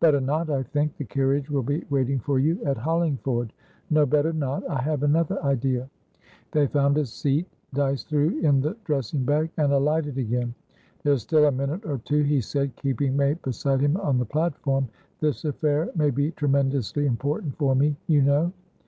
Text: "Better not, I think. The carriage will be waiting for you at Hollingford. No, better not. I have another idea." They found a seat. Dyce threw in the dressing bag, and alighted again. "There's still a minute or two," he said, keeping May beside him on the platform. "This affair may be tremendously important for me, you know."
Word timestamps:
"Better 0.00 0.20
not, 0.20 0.50
I 0.50 0.64
think. 0.64 0.96
The 0.96 1.04
carriage 1.04 1.48
will 1.48 1.62
be 1.62 1.84
waiting 1.90 2.18
for 2.18 2.40
you 2.40 2.60
at 2.64 2.76
Hollingford. 2.76 3.52
No, 3.88 4.04
better 4.04 4.32
not. 4.32 4.68
I 4.68 4.82
have 4.82 5.04
another 5.04 5.40
idea." 5.44 5.88
They 6.50 6.66
found 6.66 6.98
a 6.98 7.06
seat. 7.06 7.46
Dyce 7.72 8.02
threw 8.02 8.40
in 8.40 8.60
the 8.60 8.76
dressing 8.82 9.22
bag, 9.22 9.48
and 9.58 9.72
alighted 9.72 10.18
again. 10.18 10.56
"There's 11.04 11.22
still 11.22 11.44
a 11.44 11.52
minute 11.52 11.86
or 11.86 11.98
two," 11.98 12.22
he 12.22 12.40
said, 12.40 12.74
keeping 12.74 13.16
May 13.16 13.34
beside 13.34 13.80
him 13.80 13.96
on 13.98 14.18
the 14.18 14.24
platform. 14.24 14.88
"This 15.20 15.44
affair 15.44 15.90
may 15.94 16.10
be 16.10 16.32
tremendously 16.32 17.06
important 17.06 17.54
for 17.56 17.76
me, 17.76 17.96
you 18.08 18.22
know." 18.22 18.52